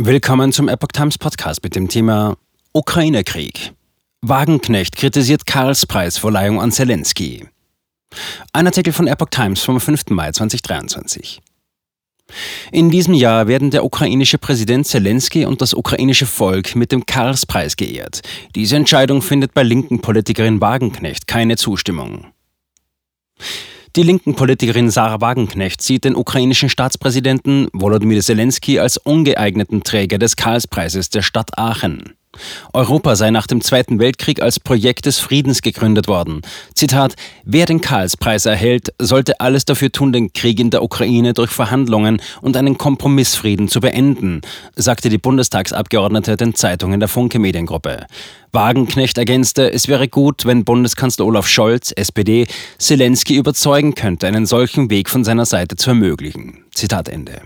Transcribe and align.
Willkommen 0.00 0.52
zum 0.52 0.68
Epoch 0.68 0.92
Times 0.92 1.18
Podcast 1.18 1.64
mit 1.64 1.74
dem 1.74 1.88
Thema 1.88 2.36
Ukraine-Krieg. 2.72 3.72
Wagenknecht 4.20 4.94
kritisiert 4.94 5.44
Karlspreisverleihung 5.44 6.60
an 6.60 6.70
Zelensky. 6.70 7.48
Ein 8.52 8.66
Artikel 8.66 8.92
von 8.92 9.08
Epoch 9.08 9.30
Times 9.30 9.60
vom 9.60 9.80
5. 9.80 10.10
Mai 10.10 10.30
2023. 10.30 11.40
In 12.70 12.90
diesem 12.90 13.12
Jahr 13.12 13.48
werden 13.48 13.72
der 13.72 13.84
ukrainische 13.84 14.38
Präsident 14.38 14.86
Zelensky 14.86 15.44
und 15.44 15.60
das 15.62 15.74
ukrainische 15.74 16.26
Volk 16.26 16.76
mit 16.76 16.92
dem 16.92 17.04
Karlspreis 17.04 17.74
geehrt. 17.74 18.20
Diese 18.54 18.76
Entscheidung 18.76 19.20
findet 19.20 19.52
bei 19.52 19.64
linken 19.64 20.00
Politikerin 20.00 20.60
Wagenknecht 20.60 21.26
keine 21.26 21.56
Zustimmung. 21.56 22.28
Die 23.98 24.04
linken 24.04 24.36
Politikerin 24.36 24.92
Sarah 24.92 25.20
Wagenknecht 25.20 25.82
sieht 25.82 26.04
den 26.04 26.14
ukrainischen 26.14 26.68
Staatspräsidenten 26.68 27.66
Volodymyr 27.72 28.20
Zelensky 28.20 28.78
als 28.78 28.96
ungeeigneten 28.96 29.82
Träger 29.82 30.18
des 30.18 30.36
Karlspreises 30.36 31.10
der 31.10 31.22
Stadt 31.22 31.58
Aachen. 31.58 32.14
Europa 32.72 33.16
sei 33.16 33.30
nach 33.30 33.46
dem 33.46 33.60
Zweiten 33.60 33.98
Weltkrieg 33.98 34.42
als 34.42 34.60
Projekt 34.60 35.06
des 35.06 35.18
Friedens 35.18 35.62
gegründet 35.62 36.08
worden. 36.08 36.42
Zitat: 36.74 37.14
Wer 37.44 37.66
den 37.66 37.80
Karlspreis 37.80 38.46
erhält, 38.46 38.92
sollte 38.98 39.40
alles 39.40 39.64
dafür 39.64 39.92
tun, 39.92 40.12
den 40.12 40.32
Krieg 40.32 40.60
in 40.60 40.70
der 40.70 40.82
Ukraine 40.82 41.34
durch 41.34 41.50
Verhandlungen 41.50 42.20
und 42.40 42.56
einen 42.56 42.78
Kompromissfrieden 42.78 43.68
zu 43.68 43.80
beenden, 43.80 44.40
sagte 44.76 45.08
die 45.08 45.18
Bundestagsabgeordnete 45.18 46.36
den 46.36 46.54
Zeitungen 46.54 47.00
der 47.00 47.08
Funke 47.08 47.38
Mediengruppe. 47.38 48.06
Wagenknecht 48.52 49.18
ergänzte, 49.18 49.72
es 49.72 49.88
wäre 49.88 50.08
gut, 50.08 50.46
wenn 50.46 50.64
Bundeskanzler 50.64 51.26
Olaf 51.26 51.46
Scholz, 51.46 51.92
SPD, 51.92 52.46
Zelensky 52.78 53.36
überzeugen 53.36 53.94
könnte, 53.94 54.26
einen 54.26 54.46
solchen 54.46 54.90
Weg 54.90 55.10
von 55.10 55.24
seiner 55.24 55.44
Seite 55.44 55.76
zu 55.76 55.90
ermöglichen. 55.90 56.64
Zitat 56.72 57.08
Ende. 57.08 57.42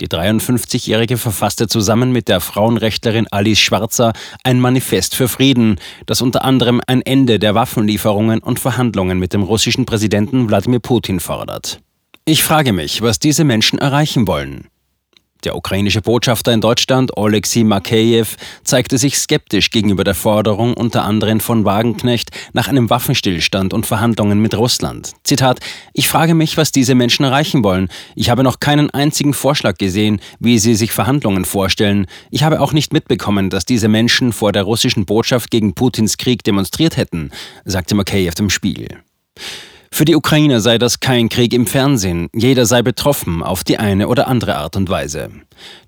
Die 0.00 0.08
53-Jährige 0.08 1.16
verfasste 1.16 1.66
zusammen 1.66 2.12
mit 2.12 2.28
der 2.28 2.40
Frauenrechtlerin 2.40 3.26
Alice 3.30 3.58
Schwarzer 3.58 4.12
ein 4.44 4.60
Manifest 4.60 5.14
für 5.14 5.28
Frieden, 5.28 5.78
das 6.06 6.22
unter 6.22 6.44
anderem 6.44 6.80
ein 6.86 7.02
Ende 7.02 7.38
der 7.38 7.54
Waffenlieferungen 7.54 8.40
und 8.40 8.58
Verhandlungen 8.58 9.18
mit 9.18 9.32
dem 9.32 9.42
russischen 9.42 9.86
Präsidenten 9.86 10.48
Wladimir 10.48 10.80
Putin 10.80 11.20
fordert. 11.20 11.80
Ich 12.24 12.42
frage 12.42 12.72
mich, 12.72 13.00
was 13.00 13.18
diese 13.18 13.44
Menschen 13.44 13.78
erreichen 13.78 14.26
wollen. 14.26 14.68
Der 15.44 15.54
ukrainische 15.54 16.02
Botschafter 16.02 16.52
in 16.52 16.60
Deutschland, 16.60 17.16
Oleksiy 17.16 17.62
Makeyev, 17.62 18.36
zeigte 18.64 18.98
sich 18.98 19.18
skeptisch 19.18 19.70
gegenüber 19.70 20.02
der 20.02 20.16
Forderung 20.16 20.74
unter 20.74 21.04
anderem 21.04 21.38
von 21.38 21.64
Wagenknecht 21.64 22.30
nach 22.54 22.66
einem 22.66 22.90
Waffenstillstand 22.90 23.72
und 23.72 23.86
Verhandlungen 23.86 24.40
mit 24.40 24.56
Russland. 24.56 25.12
Zitat: 25.22 25.60
Ich 25.92 26.08
frage 26.08 26.34
mich, 26.34 26.56
was 26.56 26.72
diese 26.72 26.96
Menschen 26.96 27.24
erreichen 27.24 27.62
wollen. 27.62 27.88
Ich 28.16 28.30
habe 28.30 28.42
noch 28.42 28.58
keinen 28.58 28.90
einzigen 28.90 29.32
Vorschlag 29.32 29.78
gesehen, 29.78 30.20
wie 30.40 30.58
sie 30.58 30.74
sich 30.74 30.90
Verhandlungen 30.90 31.44
vorstellen. 31.44 32.06
Ich 32.30 32.42
habe 32.42 32.60
auch 32.60 32.72
nicht 32.72 32.92
mitbekommen, 32.92 33.48
dass 33.48 33.64
diese 33.64 33.88
Menschen 33.88 34.32
vor 34.32 34.50
der 34.50 34.64
russischen 34.64 35.06
Botschaft 35.06 35.52
gegen 35.52 35.74
Putins 35.74 36.16
Krieg 36.16 36.42
demonstriert 36.42 36.96
hätten, 36.96 37.30
sagte 37.64 37.94
Makeyev 37.94 38.34
dem 38.34 38.50
Spiegel. 38.50 38.88
Für 39.90 40.04
die 40.04 40.16
Ukrainer 40.16 40.60
sei 40.60 40.78
das 40.78 41.00
kein 41.00 41.28
Krieg 41.28 41.52
im 41.52 41.66
Fernsehen, 41.66 42.28
jeder 42.34 42.66
sei 42.66 42.82
betroffen 42.82 43.42
auf 43.42 43.64
die 43.64 43.78
eine 43.78 44.08
oder 44.08 44.28
andere 44.28 44.56
Art 44.56 44.76
und 44.76 44.88
Weise. 44.88 45.30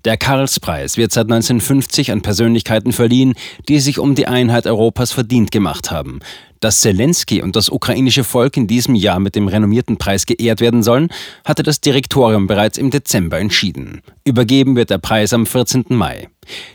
Der 0.03 0.17
Karlspreis 0.17 0.97
wird 0.97 1.11
seit 1.11 1.25
1950 1.25 2.11
an 2.11 2.21
Persönlichkeiten 2.21 2.91
verliehen, 2.91 3.35
die 3.69 3.79
sich 3.79 3.99
um 3.99 4.15
die 4.15 4.27
Einheit 4.27 4.65
Europas 4.65 5.11
verdient 5.11 5.51
gemacht 5.51 5.91
haben. 5.91 6.19
Dass 6.59 6.81
Zelensky 6.81 7.41
und 7.41 7.55
das 7.55 7.69
ukrainische 7.69 8.23
Volk 8.23 8.57
in 8.57 8.67
diesem 8.67 8.93
Jahr 8.93 9.19
mit 9.19 9.35
dem 9.35 9.47
renommierten 9.47 9.97
Preis 9.97 10.25
geehrt 10.25 10.61
werden 10.61 10.83
sollen, 10.83 11.09
hatte 11.43 11.63
das 11.63 11.81
Direktorium 11.81 12.47
bereits 12.47 12.77
im 12.77 12.91
Dezember 12.91 13.39
entschieden. 13.39 14.01
Übergeben 14.25 14.75
wird 14.75 14.89
der 14.89 14.99
Preis 14.99 15.33
am 15.33 15.45
14. 15.45 15.85
Mai. 15.89 16.27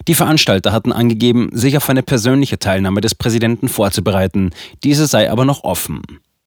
Die 0.08 0.14
Veranstalter 0.14 0.72
hatten 0.72 0.92
angegeben, 0.92 1.50
sich 1.52 1.76
auf 1.76 1.88
eine 1.88 2.02
persönliche 2.02 2.58
Teilnahme 2.58 3.00
des 3.00 3.14
Präsidenten 3.14 3.68
vorzubereiten. 3.68 4.50
Diese 4.82 5.06
sei 5.06 5.30
aber 5.30 5.44
noch 5.44 5.62
offen. 5.62 6.02